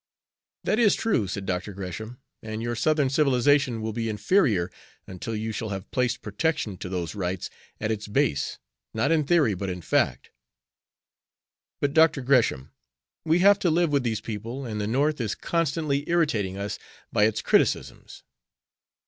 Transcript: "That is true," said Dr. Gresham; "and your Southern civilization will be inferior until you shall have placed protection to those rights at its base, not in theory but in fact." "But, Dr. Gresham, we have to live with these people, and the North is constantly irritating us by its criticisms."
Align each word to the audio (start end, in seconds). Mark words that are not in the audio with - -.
"That 0.63 0.79
is 0.79 0.95
true," 0.95 1.27
said 1.27 1.45
Dr. 1.45 1.73
Gresham; 1.73 2.17
"and 2.41 2.59
your 2.63 2.75
Southern 2.75 3.11
civilization 3.11 3.83
will 3.83 3.93
be 3.93 4.09
inferior 4.09 4.71
until 5.05 5.35
you 5.35 5.51
shall 5.51 5.69
have 5.69 5.91
placed 5.91 6.23
protection 6.23 6.75
to 6.77 6.89
those 6.89 7.13
rights 7.13 7.51
at 7.79 7.91
its 7.91 8.07
base, 8.07 8.57
not 8.95 9.11
in 9.11 9.23
theory 9.25 9.53
but 9.53 9.69
in 9.69 9.79
fact." 9.83 10.31
"But, 11.81 11.93
Dr. 11.93 12.21
Gresham, 12.21 12.71
we 13.25 13.37
have 13.41 13.59
to 13.59 13.69
live 13.69 13.91
with 13.91 14.01
these 14.01 14.21
people, 14.21 14.65
and 14.65 14.81
the 14.81 14.87
North 14.87 15.21
is 15.21 15.35
constantly 15.35 16.09
irritating 16.09 16.57
us 16.57 16.79
by 17.13 17.25
its 17.25 17.43
criticisms." 17.43 18.23